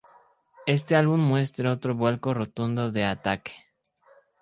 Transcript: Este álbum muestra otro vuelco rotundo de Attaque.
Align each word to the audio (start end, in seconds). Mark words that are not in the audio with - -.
Este 0.65 0.95
álbum 0.95 1.19
muestra 1.19 1.71
otro 1.71 1.93
vuelco 1.93 2.33
rotundo 2.33 2.91
de 2.91 3.03
Attaque. 3.05 3.51